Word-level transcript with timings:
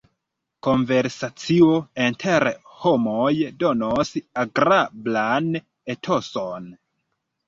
Konversacio 0.67 1.65
inter 2.05 2.49
homoj 2.85 3.33
donos 3.63 4.13
agrablan 4.45 5.51
etoson. 5.95 6.67